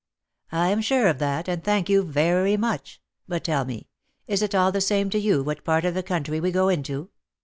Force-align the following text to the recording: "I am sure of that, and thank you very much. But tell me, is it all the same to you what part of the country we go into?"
"I 0.51 0.69
am 0.69 0.81
sure 0.81 1.05
of 1.09 1.19
that, 1.19 1.47
and 1.47 1.63
thank 1.63 1.87
you 1.87 2.01
very 2.01 2.57
much. 2.57 2.99
But 3.27 3.43
tell 3.43 3.65
me, 3.65 3.87
is 4.25 4.41
it 4.41 4.55
all 4.55 4.71
the 4.71 4.81
same 4.81 5.11
to 5.11 5.19
you 5.19 5.43
what 5.43 5.63
part 5.63 5.85
of 5.85 5.93
the 5.93 6.01
country 6.01 6.39
we 6.39 6.49
go 6.49 6.69
into?" 6.69 7.11